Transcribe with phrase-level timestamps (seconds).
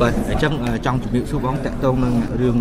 [0.00, 0.52] បាទអញ្ចឹង
[0.86, 2.58] ចង់ជំរាបសួរបងតកតងនឹងរឿង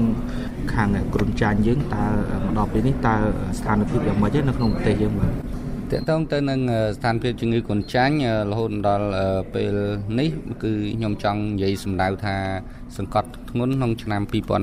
[0.74, 2.06] ខាងគ្រុនចាញ់យើងតើ
[2.44, 3.16] មកដល់ពេលនេះតើ
[3.58, 5.34] ស្ថានភាពយ៉ាងម៉េចនៅក្នុងប្រទេសយើងបាទត
[6.00, 6.60] កតងទៅនឹង
[6.98, 8.16] ស្ថានភាពជំងឺគ្រុនចាញ់
[8.52, 9.08] រហូតដល់
[9.54, 9.76] ពេល
[10.20, 10.30] នេះ
[10.64, 12.36] គឺខ្ញុំចង់និយាយសម្ដៅថា
[12.98, 14.22] សង្កត់ធ្ងន់ក្នុងឆ្នាំ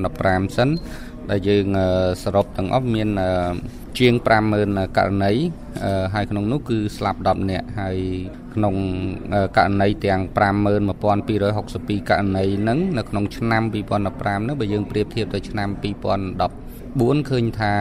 [0.09, 0.69] 2015សិន
[1.31, 1.67] ដែលយើង
[2.23, 3.09] សរុបទាំងអស់មាន
[3.99, 4.13] ជាង
[4.55, 5.33] 50000ករណី
[6.13, 7.97] ហើយក្នុងនោះគឺស្លាប់10នាក់ហើយ
[8.55, 8.75] ក្នុង
[9.57, 17.73] ករណីទាំង51262ករណីហ្នឹងនៅក្នុងឆ្នាំ2015ហ្នឹងបើយើងប្រៀបធៀបទៅឆ្នាំ2014ឃើញថា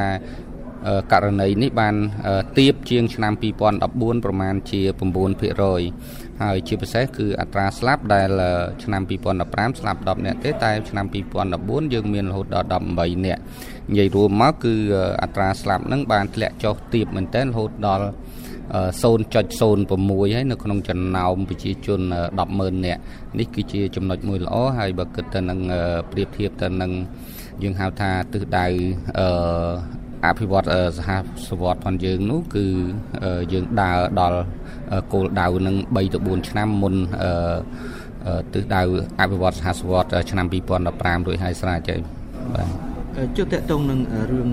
[1.13, 1.95] ករណីនេះបាន
[2.59, 3.33] ទៀបជាងឆ្នាំ
[3.79, 4.81] 2014ប្រមាណជា
[5.63, 8.29] 9%ហើយជាពិសេសគឺអត្រាស្លាប់ដែល
[8.85, 9.03] ឆ្នាំ
[9.41, 11.07] 2015ស្លាប់10នាក់ទេតែឆ្នាំ
[11.51, 13.43] 2014យើងមានរហូតដល់18នាក់
[13.91, 14.75] និយាយរួមមកគឺ
[15.23, 18.07] អត្រាស្លាប់នឹងបានធ្លាក់ចុះទៀបមែនទែនរហូតដល់
[19.03, 22.01] 0.06ហើយនៅក្នុងចំណោមប្រជាជន
[22.43, 23.01] 100000នាក់
[23.39, 25.59] នេះគឺជាចំណុចមួយល្អហើយបើគិតទៅនឹង
[26.13, 26.91] ប្រៀបធៀបទៅនឹង
[27.63, 28.67] យើងហៅថាទិសដៅ
[29.19, 29.29] អឺ
[30.27, 30.67] អភិវឌ្ឍ
[30.99, 31.11] សហ
[31.49, 32.67] សវត្តផងយើងនោះគឺ
[33.53, 34.41] យើងដើរដល់
[35.13, 36.95] គោលដៅនឹង3ទៅ4ឆ្នាំមុន
[38.55, 38.83] ទិសដៅ
[39.21, 40.47] អភិវឌ្ឍសហសវត្តឆ្នាំ
[40.87, 42.01] 2015រួចហើយស្រេចហើយ
[42.55, 42.69] បាទ
[43.37, 44.01] ជឿតកតងនឹង
[44.33, 44.49] រឿង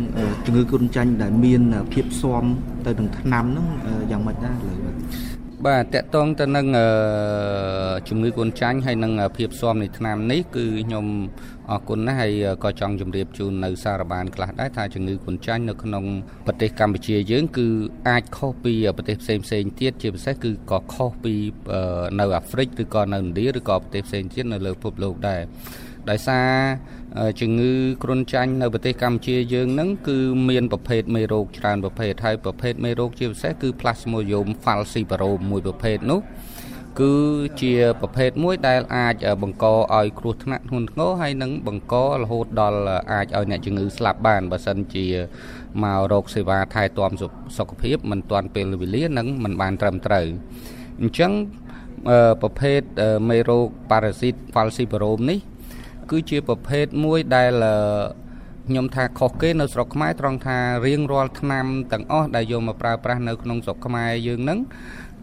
[0.46, 1.62] ជំងឺគ្រុនចាញ់ដែលមាន
[1.94, 2.44] ភាពស៊ាំ
[2.86, 3.68] ទៅនឹងថ្នាំហ្នឹង
[4.12, 6.68] យ៉ាងម៉េចដែរលើបាទ តកតងទៅនឹង
[8.10, 11.06] ជំងឺគ្រុនចាញ់ហើយនឹងភាពស៊ាំនៃថ្នាំនេះគឺខ្ញុំ
[11.72, 12.34] អរគុណណាស់ហើយ
[12.64, 16.04] ក៏ចង់ជម្រាបជូននៅសារបានខ្លះដែរថាជំងឺគ្រុនចាញ់នៅក្នុង
[16.48, 17.68] ប្រទេសកម្ពុជាយើង គឺ
[18.10, 21.34] អាចខុសពីប្រទេសផ្សេងផ្សេងទៀតជាពិសេសគឺក៏ខុសពី
[22.20, 25.42] នៅអាហ្វ្រិកឬក៏នៅឥណ្ឌាឬក៏ប្រទេសផ្សេងទៀតនៅលើពិភពលោកដែរ
[26.10, 26.50] ដោយសារ
[27.42, 27.72] ជំងឺ
[28.04, 30.18] គ្រុនចាញ់នៅប្រទេសកម្ពុជាយើងហ្នឹងគឺ
[30.50, 36.20] មានប្រភេទមេរោគច្រើនប្រភេទហើយប្រភេទមេរោគជាពិសេសគឺ Plasmodium falciparum មួយប្រភេទនោះ
[37.00, 37.16] គឺ
[37.62, 39.66] ជាប្រភេទមួយដែលអាចបង្ក
[39.98, 42.80] ឲ្យគ្រោះថ្នាក់ធ្ងន់ធ្ងរហើយនឹងបង្ករហូតដល់
[43.12, 45.06] អាចឲ្យអ្នកជំងឺស្លាប់បានបើសិនជា
[45.84, 47.12] មករកសេវាថែទាំ
[47.58, 50.28] សុខភាពមិនទាន់ពេលវេលានិងមិនបានត្រឹមត្រូវ
[51.02, 51.32] អញ្ចឹង
[52.42, 52.82] ប្រភេទ
[53.30, 55.40] មេរោគប៉ារ៉ាស៊ីត falciparum នេះ
[56.12, 57.52] គឺជាប្រភេទមួយដែល
[58.68, 64.60] ខ្ញុំថាខុសគេនៅស្រុកខ្មែរត្រង់ថារៀងរាល់ឆ្នាំទាំងអស់ដែលយកមកប្រើប្រាស់នៅក្នុងស្រុកខ្មែរយើងហ្នឹង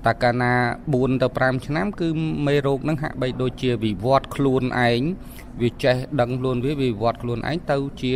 [0.06, 0.52] តើកាលណា
[0.88, 2.08] 4ទៅ5ឆ្នាំ គឺ
[2.46, 5.00] មេរោគហ្នឹងហាក់បីដូចជាវិវត្តខ្លួនឯង
[5.62, 8.14] វាចេះដឹងខ្លួនវាវិវត្តខ្លួនឯងទៅជា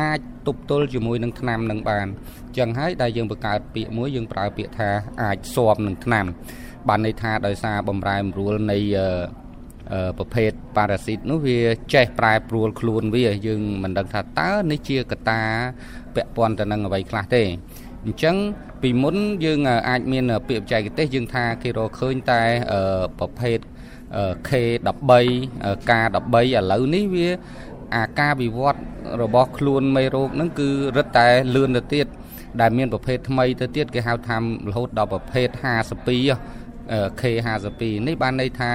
[0.00, 4.90] អាចទប់ទល់ជាមួយនឹងថ្នាំនឹងបានអញ្ចឹងហើយដែលយើងបង្កើតពាក្យមួយយើងប្រើពាក្យថា
[5.22, 6.24] អាចស៊ាំនឹងថ្នាំ
[6.88, 8.78] បានន័យថាដោយសារបំរែបំរួលនៃ
[10.18, 11.58] ប្រភេទប៉ារ៉ាស៊ីតនោះវា
[11.94, 15.42] ចេះប្រែប្រួលខ្លួនវាយើងមិនដឹងថាតើនេះជាកត្តា
[16.14, 17.42] ពាក់ព័ន្ធទៅនឹងអ្វីខ្លះទេ
[18.04, 18.36] អញ្ចឹង
[18.82, 22.42] ពីមុនយើងអាចមានពាក្យបច្ចេកទេសយើងថាគេរកឃើញតែ
[23.18, 23.58] ប្រភេទ
[24.48, 25.12] K13
[25.88, 27.28] K13 ឥឡូវនេះវា
[27.94, 28.80] អាការវិវត្ត
[29.22, 32.06] របស់ខ្លួនមេរោគហ្នឹងគឺរឹតតែលឿនទៅទៀត
[32.60, 34.36] ដែលមានប្រភេទថ្មីទៅទៀតគេហៅថា
[34.68, 38.72] រហូតដល់ប្រភេទ52 K52 នេះបានន័យថា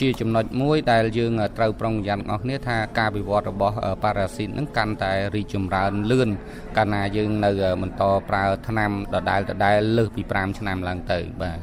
[0.00, 6.28] ជាចំណុចមួយដែលយើងត្រូវប្រុងប្រយ័ត្នទាំងអស់គ្នាថាការវិវត្តរបស់ប៉ារ៉ាស៊ីតនឹងកាន់តែរីកចម្រើនលឿន
[6.76, 7.50] កាលណាយើងនៅ
[7.82, 11.58] បន្តប្រើថ្នាំដដែលដដែលលើសពី5ឆ្នាំឡើងទៅបាទ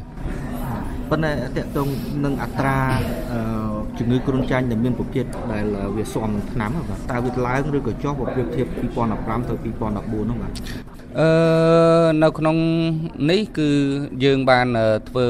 [1.10, 1.88] ប៉ុន្តែតកតង
[2.26, 2.80] នឹងអត្រា
[3.98, 5.66] ជំងឺគ្រុនចាញ់ដែលមានប្រភេទដែល
[5.98, 8.68] វាស៊ាំនឹងថ្នាំបាទតើវាឡើងឬក៏ចុះបើប្រៀបធៀប
[9.08, 10.52] 2015ទៅ2014នោះបាទ
[11.20, 11.30] អឺ
[12.24, 12.58] នៅក្នុង
[13.32, 13.70] នេះគឺ
[14.24, 14.68] យើងបាន
[15.10, 15.28] ធ្វើ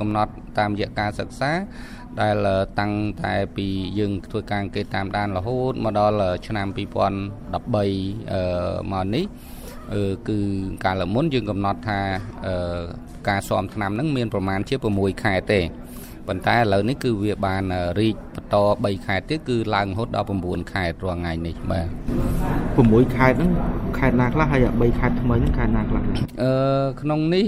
[0.00, 1.52] កំណត់ តាមរយៈការសិក្សា
[2.20, 2.36] ដែល
[2.80, 2.92] តាំង
[3.22, 3.66] តែពី
[3.98, 7.52] យើងធ្វើការអង្កេតតាមដានរហូតមកដល់ឆ្នាំ2013
[8.92, 9.24] មកនេះ
[10.28, 10.38] គឺ
[10.84, 12.00] កាលមុនយើងកំណត់ថា
[13.28, 15.60] ការស៊ាំថ្នាំហ្នឹងមានប្រមាណជា6ខែទេ
[16.28, 17.62] ប៉ុន្តែឥឡូវនេះគឺវាបាន
[17.98, 18.56] រីកបន្ត
[19.00, 21.86] 3ខែទៀតគឺឡើងរហូតដល់9ខែរាល់ថ្ងៃនេះបាទ
[22.50, 23.50] 6ខែហ្នឹង
[23.98, 26.02] ខែណាខ្លះហើយ3ខែថ្មីហ្នឹងខែណាខ្លះ
[26.42, 27.46] អឺក្នុងនេះ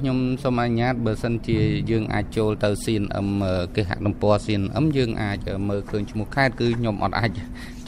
[0.00, 1.58] ខ្ញុំសូមអនុញ្ញាតបើសិនជា
[1.90, 3.28] យើងអាចចូលទៅ CNM
[3.76, 7.30] គេហទំព័រ CNM យើងអាចមើលឃើញឈ្មោះខេត្តគឺខ្ញុំអត់អាច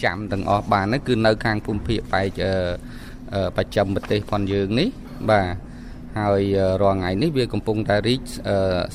[0.05, 2.41] ចាំទាំងអស់បានគឺនៅខាងភូមិភាគបែក
[3.57, 4.89] បច្ចឹមប្រទេសផងយើងនេះ
[5.31, 5.70] បាទ
[6.19, 6.43] ហើយ
[6.83, 8.21] រាល់ថ្ងៃនេះវាកំពុងតែរីក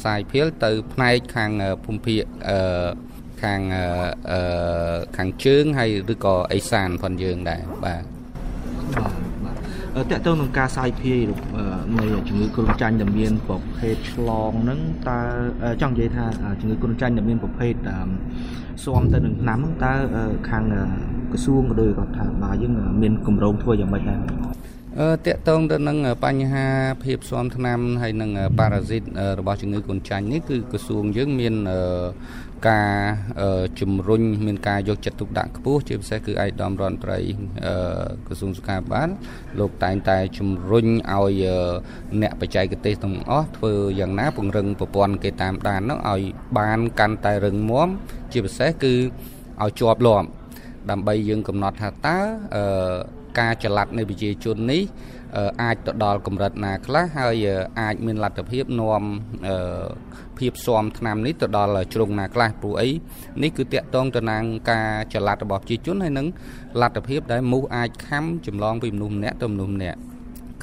[0.03, 1.51] សាយភាលទៅផ្នែកខាង
[1.85, 2.21] ភូមិភាគ
[3.43, 3.61] ខាង
[5.17, 8.03] ខាងជើងហើយឬក៏អេសានផងយើងដែរបាទ
[9.95, 11.19] តើតើទៅនឹងការសាយភាយ
[11.97, 14.79] នៃជំងឺគ្រុនចាញ់ដែលមានប្រភេទឆ្លងហ្នឹង
[15.09, 15.19] តើ
[15.81, 16.25] ចង់និយាយថា
[16.59, 17.73] ជំងឺគ្រុនចាញ់ដែលមានប្រភេទ
[18.83, 19.93] ស៊ាំទៅនឹងថ្នាំហ្នឹងតើ
[20.49, 20.63] ខាង
[21.31, 24.19] ក្រសួងក៏ដូចរដ្ឋាភិបាលយើងមានគម្រោងធ្វើយ៉ាងម៉េចដែរ
[25.01, 26.67] អឺតកតងទៅនឹងបញ្ហា
[27.03, 29.03] ភាពស៊ាំថ្នាំហើយនឹងប៉ារ៉ាស៊ីត
[29.39, 31.55] របស់ជំងឺគ្រុនចាញ់នេះគឺក្រសួងយើងមាន
[32.69, 32.93] ការ
[33.79, 37.19] ជំរុញមានការយកចិត្តទុកដាក់ខ្ពស់ជាពិសេសគឺឯកឧត្តមរដ្ឋមន្ត្រី
[38.27, 39.09] ក្រសួងសុខាភិបាល
[39.59, 41.43] លោកតែងតែជំរុញឲ្យ
[42.21, 46.21] អ្នកបច្ចេកទេសទាំងអស់ធ្វើយ៉ាងណាពង្រឹងប្រព័ន្ធគេតាមដាននោះឲ្យ
[46.57, 47.87] បានកាន់តែរឹងមាំ
[48.31, 48.93] ជាពិសេសគឺ
[49.63, 50.27] ឲ្យជាប់លាប់
[50.91, 52.17] ដើម្បីយើងកំណត់ថាតើ
[53.39, 54.81] ការចល័តនៃប្រជាជននេះ
[55.63, 57.45] អាចទៅដល់កម្រិតណាខ្លះហើយ
[57.81, 59.03] អាចមានលទ្ធភាពនាំ
[60.39, 62.89] ភាពស៊ាំឆ្នាំនេះទៅដល់ជ្រុងណាខ្លះព្រោះអី
[63.43, 66.27] នេះគឺតាក់ទងទៅនឹងការចល័តរបស់ប្រជាជនហើយនឹង
[66.81, 69.99] លទ្ធភាពដែលមូសអាចខំចម្លងពីមនុស្សម្នាក់ទៅមនុស្សម្នាក់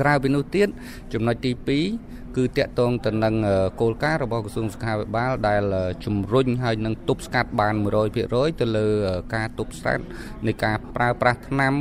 [0.00, 0.68] ក្រៅពីនោះទៀត
[1.12, 1.52] ចំណុចទី
[1.94, 3.34] 2គឺតាក់ទងទៅនឹង
[3.80, 5.62] គោលការណ៍របស់ក្រសួងសុខាភិបាល ដែល
[6.04, 7.74] ជំរុញឲ្យនឹងទប់ស្កាត់បាន
[8.18, 8.86] 100%ទៅលើ
[9.34, 10.04] ការទប់ស្កាត់
[10.46, 11.72] នៃការប្រើប្រាស់ថ្នាំ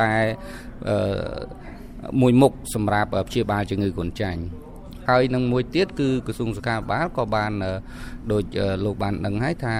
[0.00, 0.14] តែ
[2.20, 4.42] មួយមុខសម្រាប់ព្យាបាលជំងឺគ្រុនចាញ់
[5.08, 7.52] ហើយនឹងមួយទៀតគឺក្រសួងសុខាភិបាលក៏បាន
[8.32, 8.44] ដូច
[8.84, 9.74] លោកបានដឹងហើយថា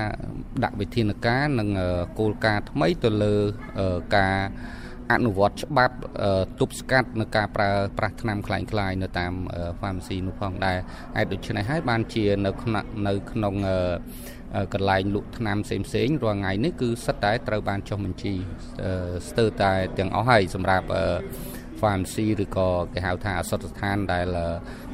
[0.64, 1.68] ដាក់វិធានការនិង
[2.18, 3.34] គោលការណ៍ថ្មីទៅលើ
[4.16, 4.36] ការ
[5.13, 5.95] អនុវត្តច្បាប់
[6.59, 9.33] ទប់ស្កាត់នៅការប្រើប្រាស់ថ្នាំคล้ายៗនៅតាម
[9.79, 10.77] pharmacy នោះផងដែរ
[11.15, 13.53] ហើយដូច្នេះហើយបានជានៅក្នុងនៅក្នុង
[14.73, 18.33] កន្លែងលក់ថ្នាំផ្សេងផ្សេងរាល់ថ្ងៃនេះគឺសិតតែត្រូវបានចុះបញ្ជី
[19.29, 20.87] ស្ទើរតែទាំងអស់ហើយសម្រាប់
[21.81, 24.27] pharmacy ឬក៏គេហៅថាអសតស្ថានដែល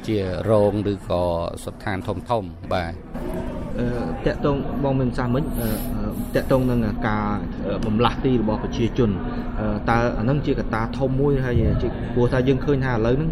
[0.06, 0.18] ជា
[0.50, 1.22] រោងឬក៏
[1.64, 2.92] ស្ថានធំធំបាទ
[4.25, 5.43] តកតងបងមានសាសមិញ
[6.35, 7.25] តកតងនឹងការ
[7.85, 9.09] បំលាស់ទីរបស់ប្រជាជន
[9.89, 13.31] តើអានឹងជាកត្តាធំមួយហើយជាព្រោះថាយើងឃើញថាឥឡូវហ្នឹង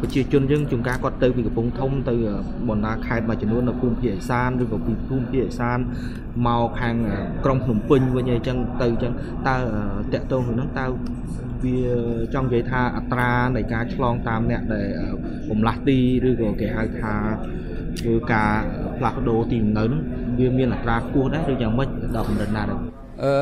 [0.00, 2.14] ប្រជាជនយើងជួនកាលគាត់ទៅពីកំពង់ធំទៅ
[2.68, 5.78] បណ្ដាខេត្តមួយចំនួននៅភូមិភាគឦសានឬក៏ពីភូមិភាគឦសាន
[6.46, 6.96] មកខាង
[7.44, 9.12] ក្រុងភ្នំពេញវិញអីចឹងទៅចឹង
[9.48, 9.56] តើ
[10.14, 10.86] តកតងនឹងតើ
[11.64, 11.78] វា
[12.34, 14.86] ចង់និយាយថាអត្រានៃការឆ្លងតាមអ្នកដែល
[15.50, 15.98] បំលាស់ទី
[16.28, 17.14] ឬក៏គេហៅថា
[18.00, 18.52] ធ្វើការ
[18.98, 20.02] ផ្លាស់ប្ដូរទីនៅហ្នឹង
[20.38, 22.78] វាមានអត្រាខ្ពស់ដែរឬយ៉ាងម៉េចដល់កម្រិតណាដែរ
[23.24, 23.34] អឺ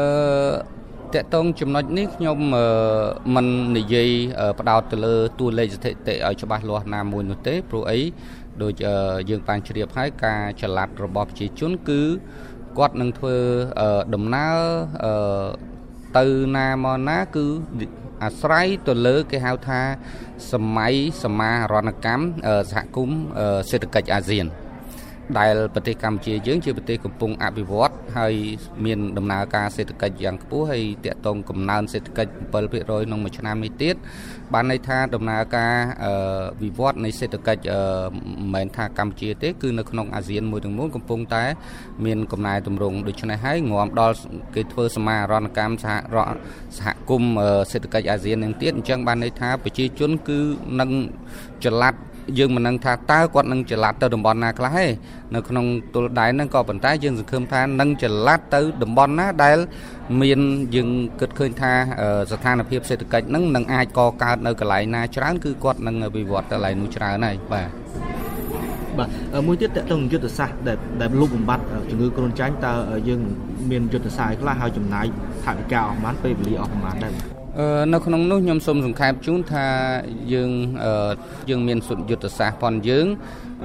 [1.15, 2.39] តកតងចំណុចនេះខ្ញុំ
[3.35, 4.11] មិននិយាយ
[4.61, 8.01] ផ្ដោតទៅលើតួលេខស្ថិតិឲ្យច្បាស់លាស់ណាមួយនោះទេព្រោះអី
[8.63, 8.73] ដូច
[9.31, 12.03] យើងបានជ្រាបហើយការចល័តរបស់ប្រជាជនគឺ
[12.79, 13.37] គាត់នឹងធ្វើ
[14.15, 14.57] ដំណើរ
[16.19, 16.27] ទៅ
[16.57, 17.47] ណាមកណាគឺ
[18.25, 19.81] អាស្រ័យទៅលើគេហៅថា
[20.53, 22.25] សម័យសមារណកម្ម
[22.73, 23.19] សហគមន៍
[23.71, 24.47] សេដ្ឋកិច្ចអាស៊ាន
[25.39, 28.35] ដែលប្រទេសកម្ពុជាយើងជាប្រទេសកំពុងអភិវឌ្ឍហើយ
[28.85, 32.31] មានដំណើរការសេដ្ឋកិច្ចយ៉ាងខ្ពស់ហើយតាក់ទងកំណើនសេដ្ឋកិច្ច
[32.65, 33.95] 7%ក្នុងមួយឆ្នាំនេះទៀត
[34.55, 35.75] បានន័យថាដំណើរការ
[36.63, 41.45] វិវត្តនៃសេដ្ឋកិច្ចមិនមែនថាកម្ពុជាទេគឺនៅក្នុងអាស៊ានមួយទាំងមូលកំពុងតែ
[42.05, 44.17] មានកំណែទម្រង់ដូច្នេះហើយងាំដល់
[44.55, 45.95] គេធ្វើសមាហរណកម្មសហ
[46.79, 47.33] សហគមន៍
[47.73, 50.39] សេដ្ឋកិច្ចអាស៊ាននឹងទៀតអញ្ចឹងបានន័យថាប្រជាជនគឺ
[50.81, 50.91] នឹង
[51.65, 51.95] ចល័ត
[52.39, 54.87] យើងមិននឹងថាតើគាត់នឹងចល័តទៅតំបន់ណាខ្លះទេ
[55.35, 55.65] នៅក្នុង
[55.95, 59.59] ទល់ដែនហ្នឹងក៏ប៉ុន្តែយើងសង្ឃឹមថានឹងចល័តទៅតំបន់ណាដែល
[60.21, 60.41] មាន
[60.77, 60.89] យើង
[61.21, 61.73] គិតឃើញថា
[62.33, 67.71] ស្ថានភាពសេដ្ឋកិច្ចហ្នឹងនឹងអាចកកើតនៅកន្លែងណាច្រើនគឺគាត់នឹងវិវត្តទៅកន្លែងនោះច្រើនហើយបាទ
[68.99, 69.09] បាទ
[69.47, 72.73] មួយទៀតតើតើយុទ្ធសាស្ត្រដែលដែលលុបបំបត្តិជំងឺគ្រុនចាញ់តើ
[73.09, 73.21] យើង
[73.71, 75.07] មានយុទ្ធសាស្ត្រខ្លះហើយចំណាយ
[75.45, 77.36] ថវិកាអស់ប្រមាណពេលវេលាអស់ប្រមាណដែរបាទ
[77.93, 79.67] នៅក្នុងនោះខ្ញុំសូមសង្ខេបជូនថា
[80.33, 80.51] យើង
[81.51, 81.79] យើងមាន
[82.11, 83.07] យុទ្ធសាស្ត្រប៉ុនយើង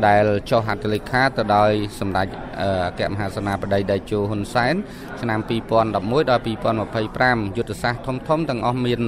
[0.08, 2.28] ដែលចុះហត្ថលេខាទៅដោយសម្ដេច
[2.62, 2.64] អ
[2.98, 4.76] គ្គមហាសេនាបតីតេជោហ៊ុនសែន
[5.22, 9.00] ឆ្នាំ2011ដល់2025យុទ្ធសាស្ត្រធំធំទាំងអស់មាន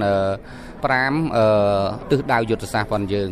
[1.21, 3.29] 5ទិសដៅយុទ្ធសាស្ត្រប៉ុនយើង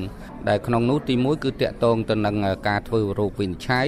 [0.50, 2.36] ដែលក្នុងនោះទី1គឺតកតងទៅនឹង
[2.68, 3.88] ការធ្វើរោគវិនិច្ឆ័យ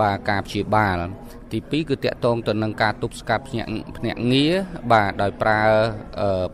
[0.00, 0.98] បាទការព្យាបាល
[1.52, 4.54] ទី2គឺតកតងទៅនឹងការទប់ស្កាត់ភ្នាក់ភ្នាក់ងារ
[4.92, 5.60] បាទដោយប្រើ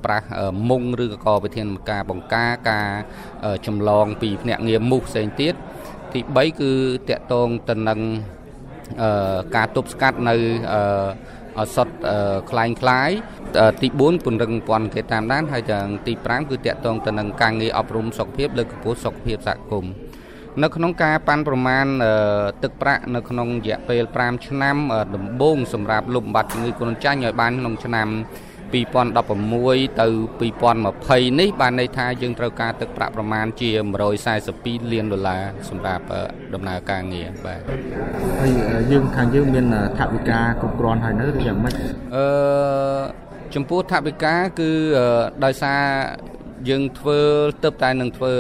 [0.04, 0.26] ប្រាស់
[0.68, 2.88] មុងឬក៏វិធានការបង្ការការ
[3.66, 5.54] ចម្លងពីភ្នាក់ងារមូសផ្សេងទៀត
[6.14, 6.72] ទី3គឺ
[7.08, 8.00] តកតងទៅនឹង
[9.56, 10.36] ការទប់ស្កាត់នៅ
[11.58, 11.88] អសត
[12.50, 13.10] คล้ายคล้าย
[13.82, 19.92] ទី4ពង្រឹងពន្ធគេតាមដានហើយទាំងទី5គឺតកតងទៅនឹងការងារអប់រំសុខភាពលើកកម្ពស់សុខភាពសហគមន៍
[20.61, 21.85] នៅក្នុងការប៉ាន់ប្រមាណ
[22.63, 24.75] ទឹកប្រាក់នៅក្នុងរយៈពេល5ឆ្នាំ
[25.15, 28.09] ដំបូងសម្រាប់លុបបំបាត់ជំងឺគ្រុនចាញ់ឲ្យបានក្នុងឆ្នាំ
[28.73, 30.07] 2016ទៅ
[30.49, 33.69] 2020នេះបានន័យថាយើងត្រូវការទឹកប្រាក់ប្រមាណជា
[34.31, 36.03] 142លានដុល្លារសម្រាប់
[36.53, 37.59] ដំណើរការងារបាទ
[38.41, 38.51] ហើយ
[38.91, 39.65] យើងខាងយើងមាន
[39.99, 41.73] ថវិកាគ្រប់គ្រាន់ហើយនៅឬយ៉ាងម៉េច
[42.15, 42.25] អឺ
[43.55, 44.69] ចំពោះថវិកាគឺ
[45.45, 45.81] ដោយសារ
[46.69, 47.19] យើងធ្វើ
[47.63, 48.33] ទៅតែនឹងធ្វើ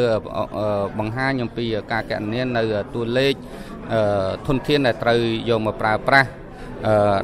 [0.99, 2.63] បង្ហាញអំពីការកណនានៅ
[2.93, 3.33] តួលេខ
[4.47, 6.29] ធនធានដែលត្រូវយកមកប្រើប្រាស់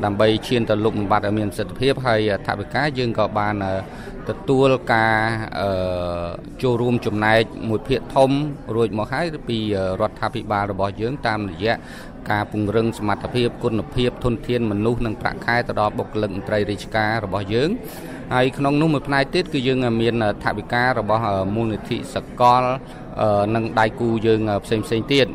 [0.06, 3.56] ដើម្បីឈានទៅលុបបំបត្តិឲ្យមានប្រសិទ្ធភាពហើយថវិកាយើងក៏បាន
[4.30, 5.16] ទទួលការ
[6.62, 8.32] ចូលរួមចំណែកមួយភាគធំ
[8.76, 9.58] រួចមកហើយពី
[10.02, 11.76] រដ្ឋាភិបាលរបស់យើងតាមរយៈ
[12.32, 17.70] ការពង្រឹងសមត្ថភាពគុណភាពធនធានមនុស្សនិងប្រាក់ខែទៅដល់បុគ្គលិកមន្ត្រីរាជការរបស់យើង
[18.34, 21.24] ហើយក្នុងនោះមួយផ្នែកទៀតគឺយើងមានថវិការបស់
[21.56, 22.64] មូលនិធិសកល
[23.56, 25.28] និងដៃគូយើងផ្សេងផ្សេងទៀត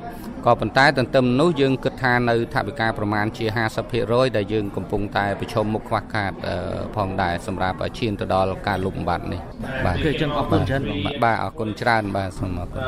[0.47, 3.45] ក៏ប៉ុន្តែទន្ទឹមនោះយើងគិតថានៅថវិកាប្រមាណជា
[3.91, 6.33] 50%ដែលយើងកំពុងតែប្រឈមមុខខ្វះខាត
[6.97, 9.41] ផងដែរសម្រាប់ឈានទៅដល់ការលុបបំបាត់នេះ
[9.85, 10.83] បាទគឺចឹងអរគុណច្រើន
[11.25, 12.83] បាទអរគុណច្រើនបាទសូមអរគុណ